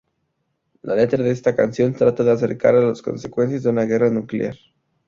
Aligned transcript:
La 0.81 0.95
letra 0.95 1.23
de 1.23 1.29
esta 1.29 1.55
canción 1.55 1.93
trata 1.93 2.23
acerca 2.33 2.73
de 2.73 2.87
las 2.87 3.03
consecuencias 3.03 3.61
de 3.61 3.69
una 3.69 3.83
guerra 3.85 4.09
nuclear. 4.09 4.55